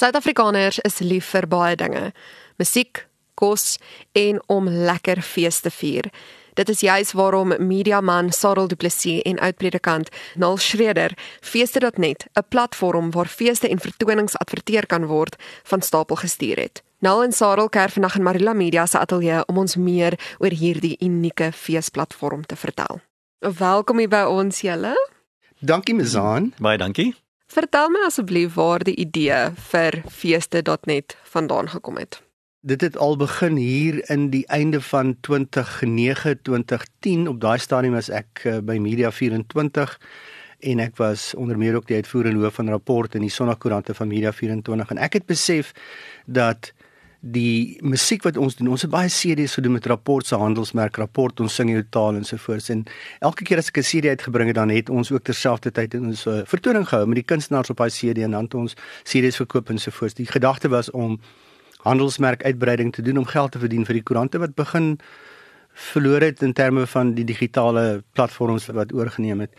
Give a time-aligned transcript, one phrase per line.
[0.00, 2.14] Suid-Afrikaners is lief vir baie dinge.
[2.56, 3.02] Musiek,
[3.36, 3.74] kos
[4.16, 6.08] en om lekker fees te vier.
[6.56, 10.08] Dit is juis waarom mediaman Sarel Du Plessis en oudpredikant
[10.40, 16.56] Nal Schreder feeste.net, 'n platform waar feeste en vertonings adverteer kan word, van stapel gestuur
[16.56, 16.82] het.
[16.98, 20.96] Nal en Sarel kuier vandag in Marula Media se ateljee om ons meer oor hierdie
[21.00, 23.00] unieke feesplatform te vertel.
[23.38, 24.94] Welkom hier by ons julle.
[25.58, 26.54] Dankie Mizaan.
[26.58, 27.14] Baie dankie.
[27.50, 29.38] Vertel my asseblief waar die idee
[29.72, 32.20] vir feeste.net vandaan gekom het.
[32.62, 38.10] Dit het al begin hier in die einde van 2009 2010 op daai stadium was
[38.14, 39.96] ek uh, by Media 24
[40.60, 44.12] en ek was onder meer ook die uitvoerende hoof van rapport in die Sondagkoerante van
[44.12, 45.72] Media 24 en ek het besef
[46.26, 46.70] dat
[47.20, 51.40] die musiek wat ons doen ons het baie CD's gedoen met rapport se handelsmerk rapport
[51.40, 52.84] ons sing jou taal en so voort en
[53.20, 56.26] elke keer as ek 'n CD uitgebring het dan het ons ook terselfdertyd in ons
[56.26, 59.68] uh, vertoning gehou met die kunstenaars op daai CD en dan het ons CD's verkoop
[59.70, 61.20] en so voort die gedagte was om
[61.84, 64.98] handelsmerk uitbreiding te doen om geld te verdien vir die koerante wat begin
[65.72, 69.52] verloor het in terme van die digitale platforms wat oorgeneem het.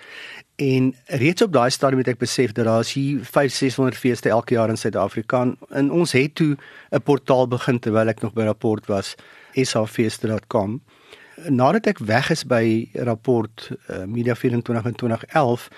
[0.61, 4.53] En reeds op daai stadium het ek besef dat daar is hier 5600 feeste elke
[4.53, 5.39] jaar in Suid-Afrika.
[5.69, 6.57] En ons het toe
[6.89, 9.15] 'n portaal begin terwyl ek nog by rapport was,
[9.53, 10.81] safeeste.com.
[11.49, 15.69] Nadat ek weg is by rapport uh, Media 24 in 2011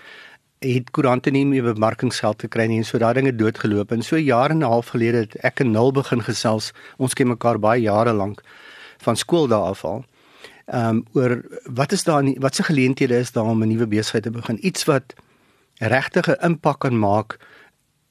[0.59, 3.91] het koerante nie meer bemarkingsgeld gekry nie en so daai dinge doodgeloop.
[3.91, 6.73] En so jare en 'n half gelede het ek en nul begin gesels.
[6.97, 8.41] Ons ken mekaar baie jare lank
[8.97, 10.03] van skool daar af al
[10.65, 14.23] ehm um, oor wat is daar wat se geleenthede is daar om 'n nuwe besigheid
[14.23, 14.65] te begin?
[14.65, 15.13] Iets wat
[15.77, 17.37] regtig 'n impak kan maak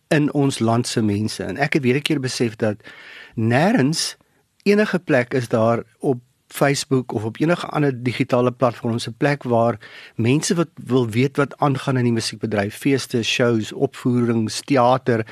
[0.09, 1.45] in ons land se mense.
[1.45, 2.77] En ek het weer 'n keer besef dat
[3.35, 4.17] nêrens
[4.63, 9.79] enige plek is daar op Facebook of op enige ander digitale platform se plek waar
[10.15, 15.27] mense wat wil weet wat aangaan in die musiekbedryf, feeste, shows, opvoerings, teater,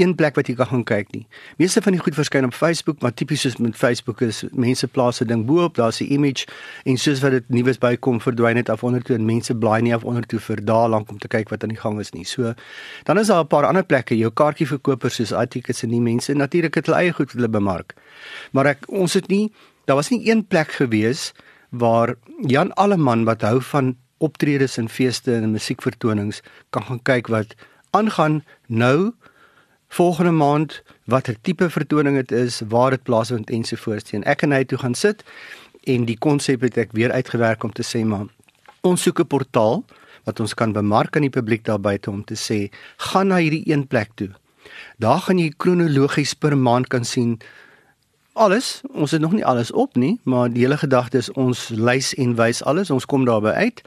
[0.00, 1.26] een plek wat jy kan gaan kyk nie.
[1.60, 5.20] Meeste van die goed verskyn op Facebook, maar tipies soos met Facebook is mense plaas
[5.20, 6.46] 'n ding bo-op, daar's 'n image
[6.84, 9.94] en soos wat dit nuus bykom, verdwyn dit af onder toe en mense blaai nie
[9.94, 12.24] af onder toe vir dae lank om te kyk wat aan die gang is nie.
[12.24, 12.54] So
[13.04, 16.74] dan is daar 'n paar ander plekke, jou kaartjieverkopers soos iTickets en die mense natuurlik
[16.74, 17.94] het hulle eie goed wat hulle bemark.
[18.52, 19.52] Maar ek ons het nie
[19.84, 21.32] daar was nie een plek gewees
[21.68, 22.14] waar
[22.46, 27.54] Jan Alleman wat hou van optredes en feeste en musiekvertonings kan gaan kyk wat
[27.90, 29.12] aangaan nou
[29.96, 30.80] volgende maand
[31.10, 34.94] watter tipe vertoning dit is waar dit plaasvind ensovoorts en ek en hy toe gaan
[34.94, 35.24] sit
[35.90, 38.28] en die konsep het ek weer uitgewerk om te sê maar
[38.86, 39.84] ons soek 'n portaal
[40.24, 42.70] wat ons kan bemark aan die publiek daar buite om te sê
[43.10, 44.30] gaan na hierdie een plek toe
[44.98, 47.40] daar gaan jy kronologies per maand kan sien
[48.40, 48.80] alles.
[48.92, 52.34] Ons het nog nie alles op nie, maar die hele gedagte is ons lys en
[52.38, 52.90] wys alles.
[52.90, 53.82] Ons kom daarby uit.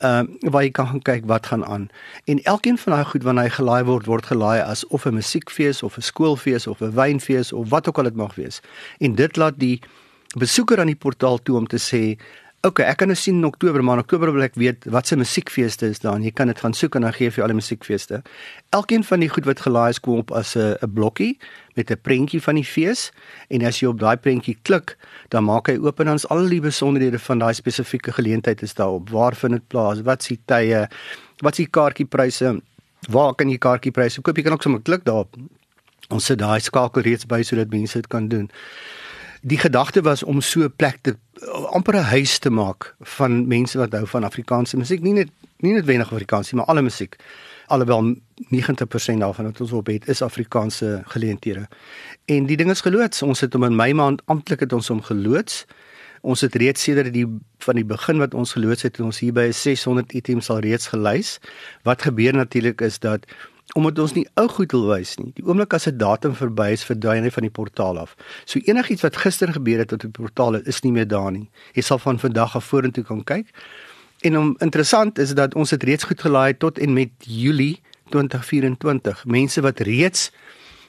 [0.00, 1.88] Ehm uh, waar jy kan gaan kyk wat gaan aan.
[2.24, 5.82] En elkeen van daai goed wanneer hy gelaai word, word gelaai as of 'n musiekfees
[5.82, 8.60] of 'n skoolfees of 'n wynfees of wat ook al dit mag wees.
[8.98, 9.80] En dit laat die
[10.38, 12.16] besoeker aan die portaal toe om te sê
[12.66, 15.16] okay, ek kan nou sien in Oktober, maar in Oktober wil ek weet wat se
[15.16, 16.20] musiekfeeste is daar.
[16.20, 18.20] Jy kan dit gaan soek en dan gee vir al die musiekfeeste.
[18.76, 21.38] Elkeen van die goed wat gelaai is kom op as 'n 'n blokkie
[21.76, 23.12] met 'n prentjie van die fees
[23.48, 24.96] en as jy op daai prentjie klik,
[25.30, 28.74] dan maak hy oop en dan is al die besonderhede van daai spesifieke geleentheid is
[28.74, 29.10] daar op.
[29.10, 30.02] Waar vind dit plaas?
[30.02, 30.88] Wat s'ie tye?
[31.40, 32.60] Wat s'ie kaartjiepryse?
[33.08, 34.36] Waar kan jy kaartjiepryse koop?
[34.36, 35.36] Jy kan ook sommer klik daarop.
[36.10, 38.50] Ons sit daai skakel reeds by sodat mense dit kan doen
[39.40, 41.16] die gedagte was om so 'n plek te
[41.70, 45.28] amper 'n huis te maak van mense wat hou van Afrikaanse musiek, nie net
[45.58, 47.16] nie net wenig Afrikaans nie, maar alle musiek.
[47.66, 48.16] Alhoewel
[48.48, 51.68] 90% daarvan wat ons op het is Afrikaanse geleenthede.
[52.24, 53.22] En die ding is geloods.
[53.22, 55.64] Ons het hom in Mei maand amptelik het ons hom geloods.
[56.20, 57.26] Ons het reeds sedert die
[57.58, 61.38] van die begin wat ons geloods het, ons hier by 600 items al reeds gelys.
[61.82, 63.24] Wat gebeur natuurlik is dat
[63.74, 65.30] omdat ons nie ou goed wil wys nie.
[65.34, 68.16] Die oomblik as 'n datum verby is, verdwyn hy van die portaal af.
[68.44, 71.48] So enigiets wat gister gebeur het op die portaal is nie meer daar nie.
[71.74, 73.46] Jy sal van vandag af vorentoe kan kyk.
[74.20, 79.24] En om interessant is dat ons het reeds goed gelaai tot en met Julie 2024.
[79.24, 80.30] Mense wat reeds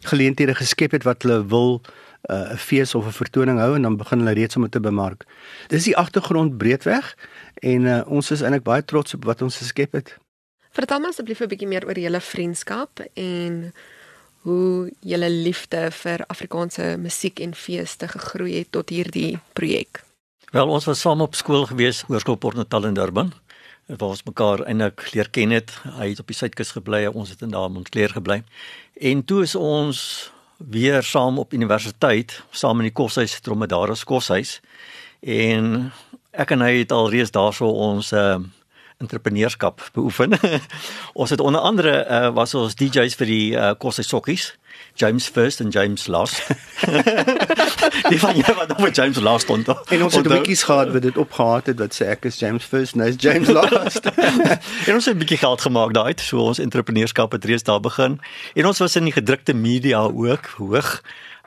[0.01, 1.81] geleenthede geskep het wat hulle wil
[2.29, 4.72] uh, 'n uh, fees of 'n vertoning hou en dan begin hulle reeds om dit
[4.72, 5.25] te bemark.
[5.67, 7.17] Dis die agtergrond breedweg
[7.53, 10.17] en uh, ons is eintlik baie trots op wat ons geskep het.
[10.72, 13.73] Vertel my asseblief 'n bietjie meer oor julle vriendskap en
[14.41, 20.03] hoe julle liefde vir Afrikaanse musiek en feeste gegroei het tot hierdie projek.
[20.52, 23.34] Wel, ons was saam op skool gewees, Hoërskool Port Natal in Durban.
[23.85, 25.72] Waar ons mekaar eintlik leer ken het.
[25.84, 28.44] Hy het op die suidkus gebly, ons het in daar Montclair gebly.
[28.96, 34.59] En toe is ons weer saam op universiteit, saam in die koshuis, Dromedaris koshuis.
[35.20, 35.91] En
[36.32, 38.40] ek en hy het al reeds daarso ons uh
[39.01, 40.37] entrepreneurskap beoefen.
[41.21, 44.51] ons het onder andere uh, was ons DJ's vir die uh, Kosse Sokkies
[44.93, 46.47] James first en James last.
[48.11, 49.67] die van jou wat op James last stond.
[49.67, 52.95] En ons het wikkies gehad wat dit opgehaat het wat sê ek is James first,
[52.99, 54.05] nou is James last.
[54.05, 58.19] en ons het 'n bietjie geld gemaak daai, so ons entrepreneurskap het reeds daar begin.
[58.53, 61.01] En ons was in die gedrukte media ook hoog.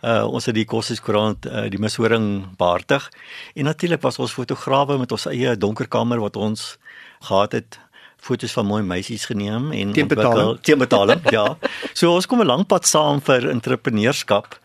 [0.04, 3.08] Uh, ons het die kosseskoerant uh, die mishoring behartig
[3.54, 6.76] en natuurlik was ons fotograwe met ons eie donker kamer wat ons
[7.24, 7.78] gehad het
[8.24, 10.60] foto's van mooi meisies geneem en teen betaling.
[10.60, 11.56] Teen betaling, ja.
[11.92, 14.58] So ons kom 'n lang pad saam vir entrepreneurskap.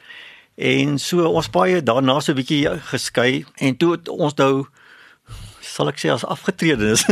[0.56, 4.68] En so ons baie daarna so 'n bietjie geskei en toe ons nou
[5.62, 7.06] sal ek sê as afgetrede is.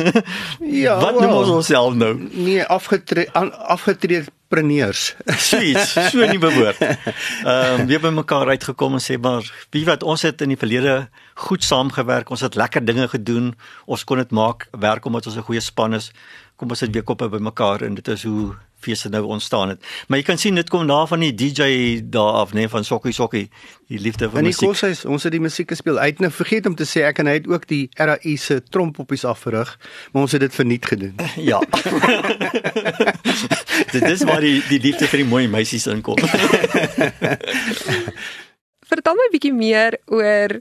[0.59, 2.13] ja, wat noem ons onsself nou?
[2.31, 3.31] Nee, afgetrede
[3.75, 5.15] afgetrede preneurs.
[5.49, 5.79] Sweet,
[6.11, 6.79] so 'n nuwe woord.
[6.81, 10.59] Ehm um, het by mekaar uitgekom en sê maar wie wat ons het in die
[10.59, 11.09] verlede
[11.47, 13.55] goed saamgewerk, ons het lekker dinge gedoen.
[13.85, 16.11] Ons kon dit maak werk omdat ons 'n goeie span is.
[16.55, 18.55] Kom ons sit weer koppe by mekaar en dit is hoe
[18.87, 19.83] feeste nou ontstaan het.
[20.07, 21.67] Maar jy kan sien dit kom na van die DJ
[22.13, 23.47] daar af, nee, van Sokkie Sokkie,
[23.91, 24.67] die liefde vir musiek.
[24.67, 25.99] En die kos ons het die musiek gespeel.
[25.99, 29.25] Uit nou vergeet om te sê ek en hy het ook die RAI se trompoppies
[29.27, 29.73] afgerig,
[30.11, 31.15] maar ons het dit verniet gedoen.
[31.51, 31.59] ja.
[33.95, 36.19] dit is waar die die liefde vir die mooi meisies inkom.
[38.87, 40.59] Vertel my 'n bietjie meer oor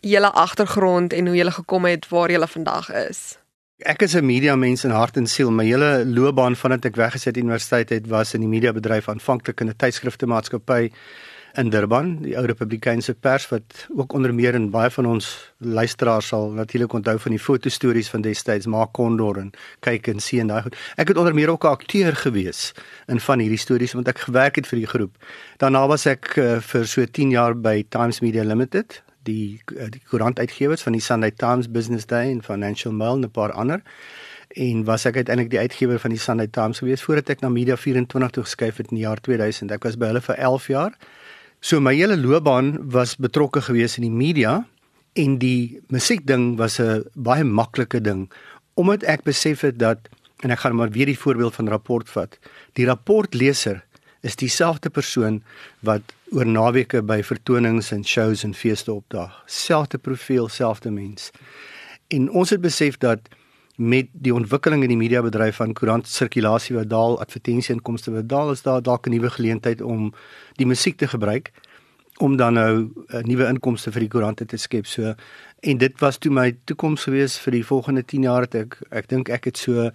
[0.00, 3.38] julle agtergrond en hoe julle gekom het waar julle vandag is.
[3.80, 5.50] Ek is 'n media mens in hart en siel.
[5.50, 9.76] My hele loopbaan vandat ek weggesit universiteit het, was in die mediabedryf aanvanklik in 'n
[9.76, 10.90] tydskrifte maatskappy
[11.54, 16.26] in Durban, die ou Republikeinse pers wat ook onder meer en baie van ons luisteraars
[16.26, 19.50] sal natuurlik onthou van die fotostories van destyds Maak Kondor en
[19.80, 20.76] kyk en sien daai goed.
[20.96, 22.72] Ek het onder meer ook 'n akteur gewees
[23.08, 25.16] in van hierdie stories want ek gewerk het vir die groep.
[25.56, 30.02] Daarna was ek uh, vir so 10 jaar by Times Media Limited die eh, die
[30.10, 33.82] koerantuitgewers van die Sunday Times Business Day en Financial Mail en 'n paar ander
[34.48, 37.76] en was ek uiteindelik die uitgewer van die Sunday Times gewees voordat ek na Media
[37.76, 39.70] 24 toe geskuif het in die jaar 2000.
[39.70, 40.96] Ek was by hulle vir 11 jaar.
[41.60, 44.66] So my hele loopbaan was betrokke gewees in die media
[45.12, 48.30] en die musiek ding was 'n baie maklike ding
[48.74, 50.08] omdat ek besef het dat
[50.40, 52.38] en ek gaan maar weer die voorbeeld van rapport vat.
[52.72, 53.84] Die rapportleser
[54.20, 55.42] is dieselfde persoon
[55.80, 59.42] wat oor naweke by vertonings en shows en feeste opdaag.
[59.46, 61.30] Selfde profiel, selfde mens.
[62.08, 63.28] En ons het besef dat
[63.80, 68.52] met die ontwikkeling in die mediabedryf van koerant sirkulasie wat daal, advertensie inkomste wat daal,
[68.52, 70.12] is daar dalk 'n nuwe geleentheid om
[70.56, 71.50] die musiek te gebruik
[72.18, 74.86] om dan nou uh, nuwe inkomste vir die koerante te skep.
[74.86, 75.14] So
[75.60, 79.08] en dit was toe my toekoms gewees vir die volgende 10 jaar het ek ek
[79.08, 79.90] dink ek het so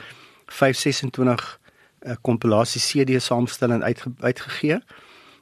[0.47, 1.59] 526
[2.05, 4.79] 'n kompilasie CD saamstelling uitge, uitgegee.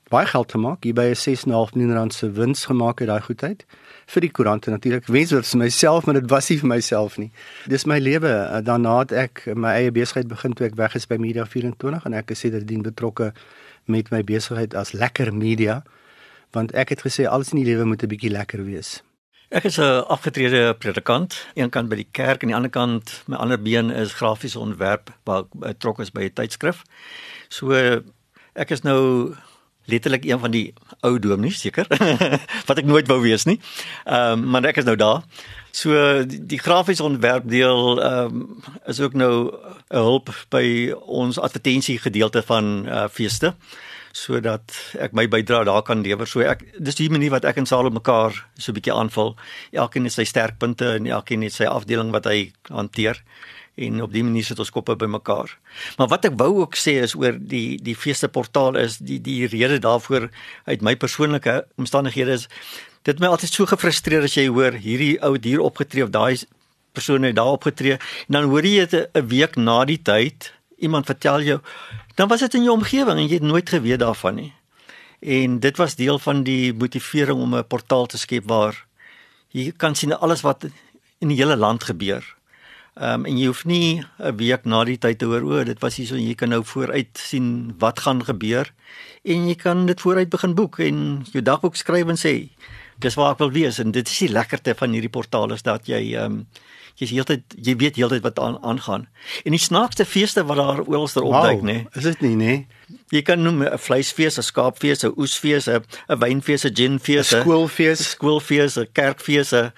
[0.10, 3.66] Baie geld gemaak, hier by 'n 6.5 miljoen rand se wins gemaak uit daai goedheid
[4.06, 5.08] vir die koerante natuurlik.
[5.08, 7.32] Wens vir myself, maar dit was nie vir myself nie.
[7.68, 8.62] Dis my lewe.
[8.64, 12.14] Daarna het ek my eie besigheid begin toe ek weg is by Media 24 en
[12.14, 13.34] ek is sedertdien betrokke
[13.86, 15.84] met my besigheid as Lekker Media
[16.54, 19.02] want ek het gesê alles in die lewe moet 'n bietjie lekker wees.
[19.54, 23.38] Ek is 'n afgetrede predikant, een kant by die kerk en die ander kant my
[23.38, 26.82] ander been is grafiese ontwerp waar ek betrokke is by 'n tydskrif.
[27.50, 27.70] So
[28.56, 29.36] ek is nou
[29.86, 31.86] letterlik een van die ou dominees seker
[32.68, 33.60] wat ek nooit wou wees nie.
[34.06, 35.22] Ehm um, maar ek is nou daar.
[35.72, 39.54] So die, die grafiese ontwerp deel ehm um, is ook nou
[39.90, 43.54] 'n hulp by ons advertensie gedeelte van uh, feeste
[44.14, 44.72] sodat
[45.02, 46.30] ek my bydrae daar kan lewer.
[46.30, 49.36] So ek dis die manier wat ek en Salo mekaar so 'n bietjie aanvul.
[49.74, 53.24] Elkeen het sy sterkpunte en elkeen het sy afdeling wat hy hanteer
[53.76, 55.58] en op die manier sit ons koppe bymekaar.
[55.98, 59.48] Maar wat ek wou ook sê is oor die die feeste portaal is die die
[59.48, 60.30] rede daarvoor
[60.70, 62.48] uit my persoonlike omstandighede is
[63.04, 66.46] dit my altyd so gefrustreer as jy hoor hierdie ou dier opgetree of daai
[66.94, 71.42] persoon het daar opgetree en dan hoor jy 'n week na die tyd iemand vertel
[71.42, 71.60] jou
[72.16, 74.54] dan was dit in jou omgewing en jy het nooit geweet daarvan nie.
[75.20, 78.86] En dit was deel van die motivering om 'n portaal te skep waar
[79.50, 80.66] jy kan sien alles wat
[81.20, 82.24] in die hele land gebeur.
[82.94, 85.80] Ehm um, en jy hoef nie 'n week na die tyd te hoor o, dit
[85.80, 88.74] was hierso jy kan nou vooruit sien wat gaan gebeur
[89.24, 92.50] en jy kan dit vooruit begin boek en jou dagboek skryf en sê
[93.00, 95.88] dis waar ek wil wees en dit is die lekkerte van hierdie portaal is dat
[95.88, 96.46] jy ehm um,
[97.00, 99.08] jy's heeltyd jy weet heeltyd wat aan aangaan.
[99.48, 101.78] En die snaakste feeste wat daar oralster opduik, wow, nê?
[101.82, 102.54] Nee, is dit nie, nê?
[102.54, 103.00] Nee?
[103.16, 107.42] Jy kan noem 'n vleisfees, 'n skaapfees, 'n oesfees, 'n 'n wynfees, 'n ginfees, 'n
[107.42, 109.72] skoolfees, 'n skoolfees, 'n kerkfees, 'n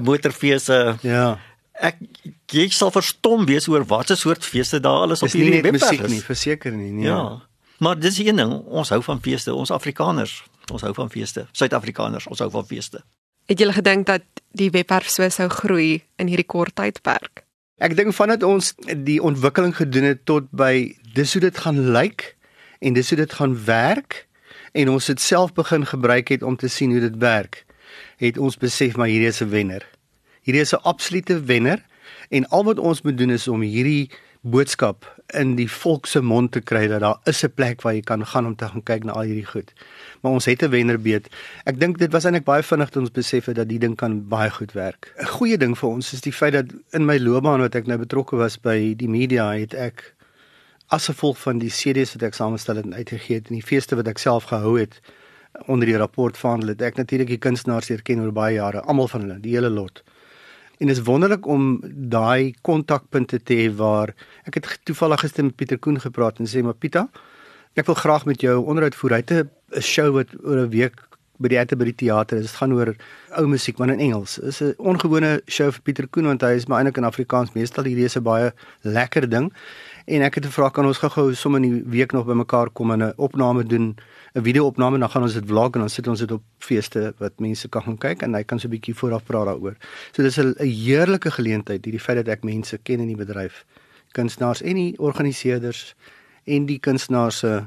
[0.00, 0.66] motorfees,
[1.02, 1.38] Ja.
[1.74, 1.96] Ek
[2.52, 5.98] jy sal verstom wees oor watter soort feeste daar alles op hierdie webwerf is.
[5.98, 7.06] Musiek nie, verseker nie, nee.
[7.06, 7.42] Ja.
[7.78, 11.46] Maar dis een ding, ons hou van feeste, ons Afrikaners, ons hou van feeste.
[11.52, 13.02] Suid-Afrikaners, ons hou van feeste.
[13.50, 14.22] Het jy gedink dat
[14.54, 17.44] die webwerf so sou groei in hierdie kort tydperk?
[17.82, 22.36] Ek dink vandat ons die ontwikkeling gedoen het tot by dis hoe dit gaan lyk
[22.78, 24.26] en dis hoe dit gaan werk
[24.72, 27.64] en ons dit self begin gebruik het om te sien hoe dit werk,
[28.22, 29.82] het ons besef maar hierdie is 'n wenner.
[30.42, 31.82] Hierdie is 'n absolute wenner
[32.30, 36.52] en al wat ons moet doen is om hierdie boodskap in die volk se mond
[36.52, 39.04] te kry dat daar is 'n plek waar jy kan gaan om te gaan kyk
[39.04, 39.72] na al hierdie goed.
[40.20, 41.28] Maar ons het 'n wennerbeet.
[41.64, 44.28] Ek dink dit was eintlik baie vinnig toe ons besef het dat die ding kan
[44.28, 45.12] baie goed werk.
[45.18, 47.98] 'n Goeie ding vir ons is die feit dat in my loopbaan wat ek nou
[47.98, 50.14] betrokke was by die media het ek
[50.88, 54.08] as gevolg van die CD's wat ek samestel en uitgegee het en die feeste wat
[54.08, 55.00] ek self gehou het
[55.66, 59.08] onder die rapport van hulle het ek natuurlik die kunstenaars erken oor baie jare, almal
[59.08, 60.02] van hulle, die hele lot.
[60.78, 64.14] En dit is wonderlik om daai kontakpunte te hê waar
[64.44, 67.06] ek het toevallig gister met Pieter Koen gepraat en sê maar Pieter,
[67.74, 69.10] ek wil graag met jou onderhoud voer.
[69.10, 69.32] Hy het
[69.76, 70.96] 'n show wat oor 'n week
[71.42, 72.50] by die Ate by die teater is.
[72.50, 72.94] Dit gaan oor
[73.38, 74.38] ou musiek maar in Engels.
[74.40, 77.54] Dit is 'n ongewone show vir Pieter Koen want hy is maar eintlik in Afrikaans.
[77.54, 78.52] Meestal hierdie is 'n baie
[78.82, 79.52] lekker ding.
[80.04, 83.02] En ek het gevra kan ons gou-gou sommer in die week nog bymekaar kom en
[83.02, 83.96] 'n opname doen
[84.34, 87.40] 'n video-opname dan gaan ons dit vlog en dan sit ons dit op feeste wat
[87.40, 89.76] mense kan gaan kyk en hy kan so 'n bietjie vooraf praat daaroor.
[90.12, 93.64] So dis 'n heerlike geleentheid hierdie feit dat ek mense ken in die bedryf,
[94.12, 95.94] kunstenaars en die organiseerders
[96.44, 97.66] en die kunstenaars se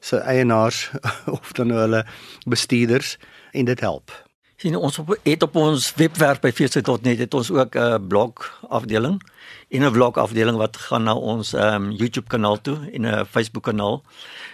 [0.00, 0.90] se eienaars
[1.38, 2.06] of dan nou hulle
[2.46, 3.18] bestuurders
[3.52, 4.31] en dit help.
[4.62, 9.18] Sien ons op het op ons webwerf by feeste.net het ons ook 'n blog afdeling
[9.74, 13.62] en 'n vlog afdeling wat gaan na ons um, YouTube kanaal toe en 'n Facebook
[13.62, 14.02] kanaal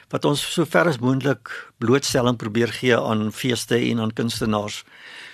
[0.09, 4.85] wat ons so ver as moontlik blootstelling probeer gee aan feeste en aan kunstenaars.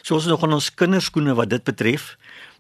[0.02, 2.16] So ons is nog aan ons kinderskoene wat dit betref.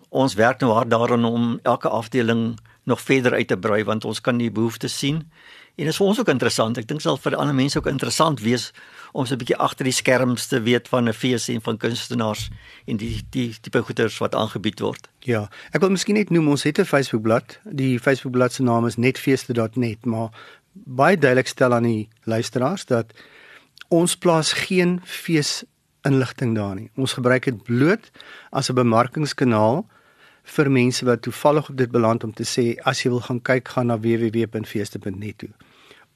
[0.08, 4.20] Ons werk nou hard daaraan om elke afdeling nog verder uit te brei want ons
[4.20, 5.30] kan die behoeftes sien.
[5.74, 6.78] En dit is vir ons ook interessant.
[6.78, 8.68] Ek dink sal vir ander mense ook interessant wees
[9.12, 12.50] om so 'n bietjie agter die skerms te weet van 'n fees en van kunstenaars
[12.86, 15.08] en die die tipe goeders wat aangebied word.
[15.20, 17.58] Ja, ek wil miskien net noem ons het 'n Facebookblad.
[17.64, 20.30] Die Facebookblad se naam is netfeeste.net, maar
[20.72, 23.12] baie duidelik stel aan die luisteraars dat
[23.88, 25.64] ons plaas geen fees
[26.02, 26.90] inligting daar nie.
[26.96, 28.10] Ons gebruik dit bloot
[28.50, 29.86] as 'n bemarkingskanaal
[30.44, 33.68] vir mense wat toevallig op dit beland om te sê as jy wil gaan kyk
[33.68, 35.48] gaan na www.feeste.net toe.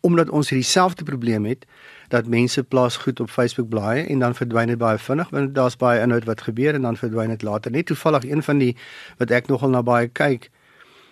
[0.01, 1.65] Omdat ons hierdie selfde probleem het
[2.13, 5.77] dat mense plaas goed op Facebook blaaie en dan verdwyn dit baie vinnig want daar's
[5.77, 7.71] baie inhoud wat gebeur en dan verdwyn dit later.
[7.71, 8.77] Net toevallig een van die
[9.19, 10.51] wat ek nogal na baie kyk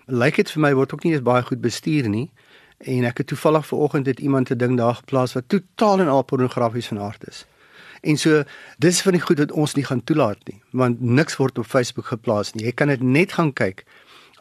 [0.07, 2.29] lyk dit vir my word ook nie eens baie goed bestuur nie
[2.79, 6.23] en ek het toevallig vanoggend het iemand 'n ding daar geplaas wat totaal en al
[6.23, 7.47] pornografies van aard is.
[8.03, 8.43] En so
[8.79, 12.11] dis van die goed wat ons nie gaan toelaat nie, want niks word op Facebook
[12.12, 12.67] geplaas nie.
[12.67, 13.85] Jy kan dit net gaan kyk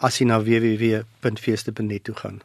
[0.04, 2.42] as jy na www.feeste.net toe gaan.